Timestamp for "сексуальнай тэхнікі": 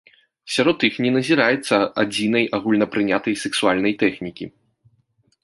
3.45-4.45